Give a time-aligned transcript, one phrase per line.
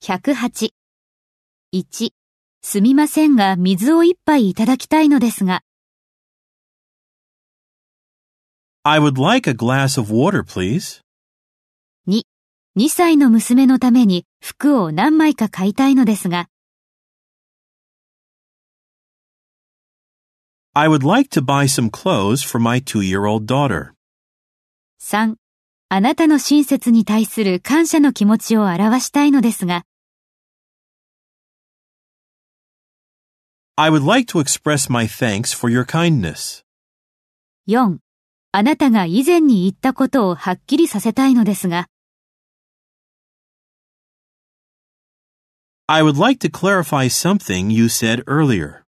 [0.00, 0.70] 108。
[1.74, 2.10] 1、
[2.62, 5.62] すみませんが水を一杯いただきたいのですが、
[8.84, 11.02] I would like a glass of water, please.
[12.08, 12.22] 2、
[12.78, 16.48] 2歳の娘のために服を何枚か買いたいのですが、
[20.74, 23.94] I would like to buy some clothes for my two-year-old daughter.
[25.00, 25.34] 3、
[25.90, 29.84] あなたの親切に対する感謝の気持ちを表したいのですが、
[33.76, 36.62] I would like to express my thanks for your kindness.
[37.66, 37.96] 4、
[38.52, 41.86] あなたが以前に言ったことをはっきりさせたいのですが、
[45.86, 48.87] I would like to clarify something you said earlier.